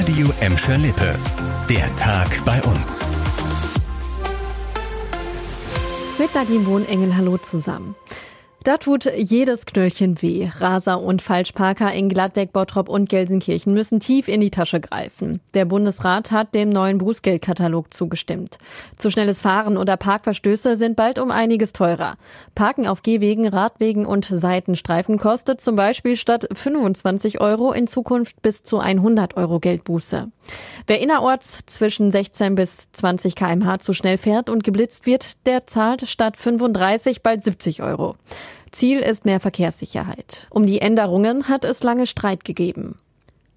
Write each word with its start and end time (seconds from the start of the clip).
Radio 0.00 0.32
Emscher 0.40 0.78
Lippe. 0.78 1.14
Der 1.68 1.94
Tag 1.96 2.42
bei 2.46 2.58
uns. 2.62 3.00
Mit 6.18 6.34
Nadine 6.34 6.64
Wohnengel, 6.64 7.14
hallo 7.14 7.36
zusammen. 7.36 7.94
Da 8.62 8.76
tut 8.76 9.06
jedes 9.16 9.64
Knöllchen 9.64 10.20
weh. 10.20 10.50
Raser 10.58 11.00
und 11.00 11.22
Falschparker 11.22 11.94
in 11.94 12.10
Gladbeck, 12.10 12.52
Bottrop 12.52 12.90
und 12.90 13.08
Gelsenkirchen 13.08 13.72
müssen 13.72 14.00
tief 14.00 14.28
in 14.28 14.42
die 14.42 14.50
Tasche 14.50 14.80
greifen. 14.80 15.40
Der 15.54 15.64
Bundesrat 15.64 16.30
hat 16.30 16.54
dem 16.54 16.68
neuen 16.68 16.98
Bußgeldkatalog 16.98 17.94
zugestimmt. 17.94 18.58
Zu 18.98 19.10
schnelles 19.10 19.40
Fahren 19.40 19.78
oder 19.78 19.96
Parkverstöße 19.96 20.76
sind 20.76 20.94
bald 20.94 21.18
um 21.18 21.30
einiges 21.30 21.72
teurer. 21.72 22.16
Parken 22.54 22.86
auf 22.86 23.02
Gehwegen, 23.02 23.48
Radwegen 23.48 24.04
und 24.04 24.26
Seitenstreifen 24.26 25.16
kostet 25.16 25.62
zum 25.62 25.74
Beispiel 25.74 26.18
statt 26.18 26.46
25 26.52 27.40
Euro 27.40 27.72
in 27.72 27.86
Zukunft 27.86 28.42
bis 28.42 28.62
zu 28.62 28.78
100 28.78 29.38
Euro 29.38 29.58
Geldbuße. 29.58 30.30
Wer 30.86 31.00
innerorts 31.00 31.60
zwischen 31.64 32.12
16 32.12 32.56
bis 32.56 32.92
20 32.92 33.36
kmh 33.36 33.78
zu 33.78 33.94
schnell 33.94 34.18
fährt 34.18 34.50
und 34.50 34.64
geblitzt 34.64 35.06
wird, 35.06 35.46
der 35.46 35.66
zahlt 35.66 36.06
statt 36.06 36.36
35 36.36 37.22
bald 37.22 37.42
70 37.42 37.82
Euro. 37.82 38.16
Ziel 38.72 39.00
ist 39.00 39.24
mehr 39.24 39.40
Verkehrssicherheit. 39.40 40.46
Um 40.50 40.66
die 40.66 40.80
Änderungen 40.80 41.48
hat 41.48 41.64
es 41.64 41.82
lange 41.82 42.06
Streit 42.06 42.44
gegeben. 42.44 42.96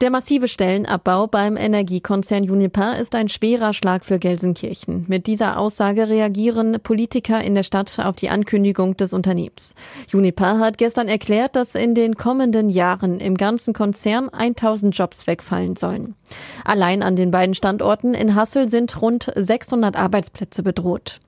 Der 0.00 0.10
massive 0.10 0.48
Stellenabbau 0.48 1.28
beim 1.28 1.56
Energiekonzern 1.56 2.50
Uniper 2.50 2.98
ist 2.98 3.14
ein 3.14 3.28
schwerer 3.28 3.72
Schlag 3.72 4.04
für 4.04 4.18
Gelsenkirchen. 4.18 5.04
Mit 5.08 5.28
dieser 5.28 5.56
Aussage 5.56 6.08
reagieren 6.08 6.80
Politiker 6.82 7.40
in 7.40 7.54
der 7.54 7.62
Stadt 7.62 8.00
auf 8.00 8.16
die 8.16 8.28
Ankündigung 8.28 8.96
des 8.96 9.12
Unternehmens. 9.12 9.76
Uniper 10.12 10.58
hat 10.58 10.78
gestern 10.78 11.06
erklärt, 11.06 11.54
dass 11.54 11.76
in 11.76 11.94
den 11.94 12.16
kommenden 12.16 12.70
Jahren 12.70 13.20
im 13.20 13.36
ganzen 13.36 13.72
Konzern 13.72 14.28
1000 14.30 14.98
Jobs 14.98 15.28
wegfallen 15.28 15.76
sollen. 15.76 16.16
Allein 16.64 17.04
an 17.04 17.14
den 17.14 17.30
beiden 17.30 17.54
Standorten 17.54 18.14
in 18.14 18.34
Hassel 18.34 18.68
sind 18.68 19.00
rund 19.00 19.30
600 19.34 19.96
Arbeitsplätze 19.96 20.64
bedroht. 20.64 21.20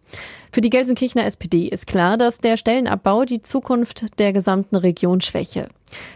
Für 0.52 0.60
die 0.60 0.70
Gelsenkirchener 0.70 1.26
SPD 1.26 1.66
ist 1.66 1.86
klar, 1.86 2.16
dass 2.16 2.38
der 2.38 2.56
Stellenabbau 2.56 3.24
die 3.24 3.42
Zukunft 3.42 4.18
der 4.18 4.32
gesamten 4.32 4.76
Region 4.76 5.20
schwäche. 5.20 5.68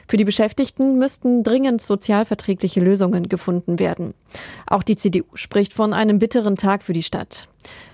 Für 0.09 0.17
die 0.17 0.25
Beschäftigten 0.25 0.99
müssten 0.99 1.43
dringend 1.43 1.83
sozialverträgliche 1.83 2.81
Lösungen 2.81 3.29
gefunden 3.29 3.79
werden. 3.79 4.15
Auch 4.67 4.83
die 4.83 4.97
CDU 4.97 5.25
spricht 5.35 5.73
von 5.73 5.93
einem 5.93 6.19
bitteren 6.19 6.57
Tag 6.57 6.83
für 6.83 6.93
die 6.93 7.03
Stadt. 7.03 7.49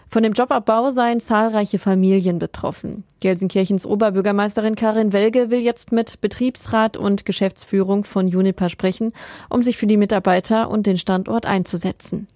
Von 0.08 0.22
dem 0.22 0.34
Jobabbau 0.34 0.92
seien 0.92 1.20
zahlreiche 1.20 1.78
Familien 1.78 2.38
betroffen. 2.38 3.02
Gelsenkirchens 3.20 3.84
Oberbürgermeisterin 3.84 4.76
Karin 4.76 5.12
Welge 5.12 5.50
will 5.50 5.58
jetzt 5.58 5.90
mit 5.90 6.20
Betriebsrat 6.20 6.96
und 6.96 7.26
Geschäftsführung 7.26 8.04
von 8.04 8.28
Juniper 8.28 8.68
sprechen, 8.68 9.12
um 9.50 9.62
sich 9.62 9.76
für 9.76 9.88
die 9.88 9.96
Mitarbeiter 9.96 10.70
und 10.70 10.86
den 10.86 10.96
Standort 10.96 11.44
einzusetzen. 11.44 12.28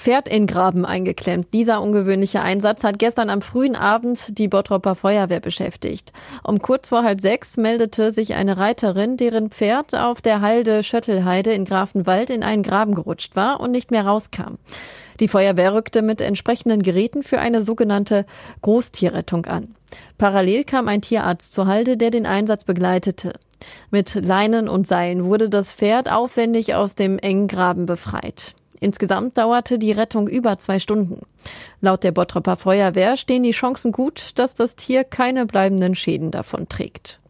Pferd 0.00 0.28
in 0.30 0.46
Graben 0.46 0.86
eingeklemmt. 0.86 1.48
Dieser 1.52 1.82
ungewöhnliche 1.82 2.40
Einsatz 2.40 2.84
hat 2.84 2.98
gestern 2.98 3.28
am 3.28 3.42
frühen 3.42 3.76
Abend 3.76 4.38
die 4.38 4.48
Bottropper 4.48 4.94
Feuerwehr 4.94 5.40
beschäftigt. 5.40 6.14
Um 6.42 6.62
kurz 6.62 6.88
vor 6.88 7.02
halb 7.04 7.20
sechs 7.20 7.58
meldete 7.58 8.10
sich 8.10 8.32
eine 8.32 8.56
Reiterin, 8.56 9.18
deren 9.18 9.50
Pferd 9.50 9.94
auf 9.94 10.22
der 10.22 10.40
Halde 10.40 10.84
Schöttelheide 10.84 11.52
in 11.52 11.66
Grafenwald 11.66 12.30
in 12.30 12.42
einen 12.42 12.62
Graben 12.62 12.94
gerutscht 12.94 13.36
war 13.36 13.60
und 13.60 13.72
nicht 13.72 13.90
mehr 13.90 14.06
rauskam. 14.06 14.54
Die 15.20 15.28
Feuerwehr 15.28 15.74
rückte 15.74 16.00
mit 16.00 16.22
entsprechenden 16.22 16.80
Geräten 16.80 17.22
für 17.22 17.38
eine 17.38 17.60
sogenannte 17.60 18.24
Großtierrettung 18.62 19.44
an. 19.44 19.74
Parallel 20.16 20.64
kam 20.64 20.88
ein 20.88 21.02
Tierarzt 21.02 21.52
zur 21.52 21.66
Halde, 21.66 21.98
der 21.98 22.10
den 22.10 22.24
Einsatz 22.24 22.64
begleitete. 22.64 23.34
Mit 23.90 24.14
Leinen 24.14 24.66
und 24.66 24.86
Seilen 24.86 25.26
wurde 25.26 25.50
das 25.50 25.70
Pferd 25.72 26.10
aufwendig 26.10 26.74
aus 26.74 26.94
dem 26.94 27.18
engen 27.18 27.48
Graben 27.48 27.84
befreit. 27.84 28.54
Insgesamt 28.80 29.36
dauerte 29.36 29.78
die 29.78 29.92
Rettung 29.92 30.26
über 30.26 30.58
zwei 30.58 30.78
Stunden. 30.78 31.20
Laut 31.80 32.02
der 32.02 32.12
Bottropper 32.12 32.56
Feuerwehr 32.56 33.16
stehen 33.16 33.42
die 33.42 33.50
Chancen 33.50 33.92
gut, 33.92 34.30
dass 34.36 34.54
das 34.54 34.74
Tier 34.74 35.04
keine 35.04 35.46
bleibenden 35.46 35.94
Schäden 35.94 36.30
davon 36.30 36.68
trägt. 36.68 37.20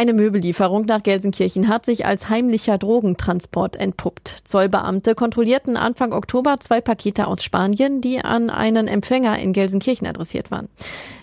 Eine 0.00 0.14
Möbellieferung 0.14 0.86
nach 0.86 1.02
Gelsenkirchen 1.02 1.68
hat 1.68 1.84
sich 1.84 2.06
als 2.06 2.30
heimlicher 2.30 2.78
Drogentransport 2.78 3.76
entpuppt. 3.76 4.34
Zollbeamte 4.44 5.14
kontrollierten 5.14 5.76
Anfang 5.76 6.14
Oktober 6.14 6.56
zwei 6.58 6.80
Pakete 6.80 7.26
aus 7.26 7.44
Spanien, 7.44 8.00
die 8.00 8.24
an 8.24 8.48
einen 8.48 8.88
Empfänger 8.88 9.38
in 9.38 9.52
Gelsenkirchen 9.52 10.06
adressiert 10.06 10.50
waren. 10.50 10.70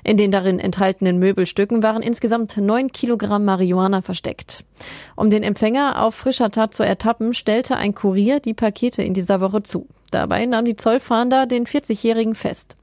In 0.04 0.16
den 0.16 0.30
darin 0.30 0.60
enthaltenen 0.60 1.18
Möbelstücken 1.18 1.82
waren 1.82 2.04
insgesamt 2.04 2.56
neun 2.58 2.92
Kilogramm 2.92 3.46
Marihuana 3.46 4.04
versteckt. 4.04 4.64
Um 5.16 5.32
den 5.32 5.42
Empfänger 5.42 6.04
auf 6.04 6.14
frischer 6.14 6.52
Tat 6.52 6.76
zu 6.76 6.84
ertappen, 6.84 7.34
stellte 7.34 7.78
ein 7.78 7.96
Kurier 7.96 8.40
die 8.40 8.54
Pakete 8.54 9.02
in 9.02 9.16
dieser 9.16 9.42
Woche 9.42 9.64
zu. 9.64 9.88
Dabei 10.12 10.46
nahm 10.46 10.66
die 10.66 10.76
Zollfahnder 10.76 11.46
den 11.46 11.66
40-Jährigen 11.66 12.36
fest. 12.36 12.76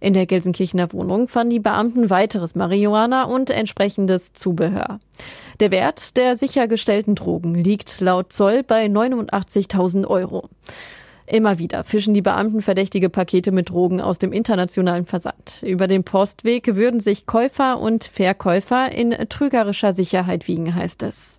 In 0.00 0.14
der 0.14 0.26
Gelsenkirchener 0.26 0.92
Wohnung 0.92 1.28
fanden 1.28 1.50
die 1.50 1.60
Beamten 1.60 2.10
weiteres 2.10 2.54
Marihuana 2.54 3.24
und 3.24 3.50
entsprechendes 3.50 4.32
Zubehör. 4.32 5.00
Der 5.60 5.70
Wert 5.70 6.16
der 6.16 6.36
sichergestellten 6.36 7.14
Drogen 7.14 7.54
liegt 7.54 8.00
laut 8.00 8.32
Zoll 8.32 8.62
bei 8.62 8.86
89.000 8.86 10.06
Euro. 10.06 10.48
Immer 11.26 11.58
wieder 11.58 11.82
fischen 11.82 12.14
die 12.14 12.22
Beamten 12.22 12.62
verdächtige 12.62 13.08
Pakete 13.08 13.50
mit 13.50 13.70
Drogen 13.70 14.00
aus 14.00 14.18
dem 14.18 14.32
internationalen 14.32 15.06
Versand. 15.06 15.62
Über 15.62 15.88
den 15.88 16.04
Postweg 16.04 16.76
würden 16.76 17.00
sich 17.00 17.26
Käufer 17.26 17.80
und 17.80 18.04
Verkäufer 18.04 18.92
in 18.92 19.10
trügerischer 19.28 19.92
Sicherheit 19.92 20.46
wiegen, 20.46 20.74
heißt 20.74 21.02
es. 21.02 21.38